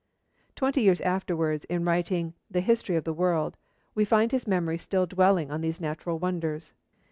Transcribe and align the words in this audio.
Twenty 0.55 0.81
years 0.81 0.99
afterwards, 1.01 1.63
in 1.65 1.85
writing 1.85 2.33
The 2.49 2.61
History 2.61 2.95
of 2.95 3.03
the 3.03 3.13
World, 3.13 3.55
we 3.93 4.03
find 4.03 4.31
his 4.31 4.47
memory 4.47 4.79
still 4.79 5.05
dwelling 5.05 5.51
on 5.51 5.61
these 5.61 5.79
natural 5.79 6.17
wonders. 6.17 6.73